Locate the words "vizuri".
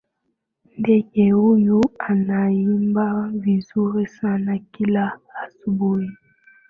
3.29-4.07